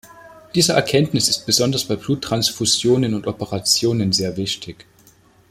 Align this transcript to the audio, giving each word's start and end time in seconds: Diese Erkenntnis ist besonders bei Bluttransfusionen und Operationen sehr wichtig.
Diese 0.55 0.73
Erkenntnis 0.73 1.27
ist 1.29 1.45
besonders 1.45 1.83
bei 1.85 1.95
Bluttransfusionen 1.95 3.13
und 3.13 3.27
Operationen 3.27 4.11
sehr 4.11 4.35
wichtig. 4.35 4.87